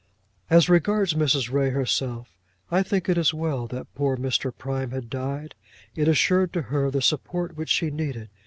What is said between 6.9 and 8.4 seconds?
support which she needed.